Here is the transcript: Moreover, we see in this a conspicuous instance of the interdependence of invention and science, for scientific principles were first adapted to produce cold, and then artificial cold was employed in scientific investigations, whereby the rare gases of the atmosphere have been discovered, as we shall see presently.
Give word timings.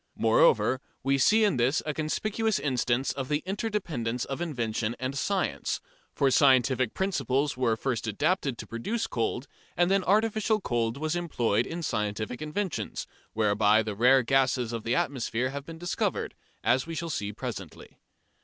Moreover, 0.15 0.81
we 1.03 1.19
see 1.19 1.43
in 1.43 1.57
this 1.57 1.83
a 1.85 1.93
conspicuous 1.93 2.57
instance 2.57 3.11
of 3.13 3.29
the 3.29 3.43
interdependence 3.45 4.25
of 4.25 4.41
invention 4.41 4.95
and 4.99 5.15
science, 5.15 5.79
for 6.11 6.31
scientific 6.31 6.95
principles 6.95 7.55
were 7.55 7.75
first 7.77 8.07
adapted 8.07 8.57
to 8.57 8.65
produce 8.65 9.05
cold, 9.05 9.45
and 9.77 9.91
then 9.91 10.03
artificial 10.03 10.59
cold 10.59 10.97
was 10.97 11.15
employed 11.15 11.67
in 11.67 11.83
scientific 11.83 12.41
investigations, 12.41 13.05
whereby 13.33 13.83
the 13.83 13.93
rare 13.93 14.23
gases 14.23 14.73
of 14.73 14.81
the 14.83 14.95
atmosphere 14.95 15.51
have 15.51 15.67
been 15.67 15.77
discovered, 15.77 16.33
as 16.63 16.87
we 16.87 16.95
shall 16.95 17.11
see 17.11 17.31
presently. 17.31 17.99